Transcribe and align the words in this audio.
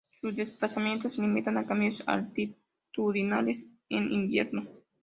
Sus 0.19 0.35
desplazamientos 0.35 1.13
se 1.13 1.21
limitan 1.21 1.59
a 1.59 1.67
cambios 1.67 2.01
altitudinales 2.07 3.67
en 3.87 4.11
invierno. 4.11 4.65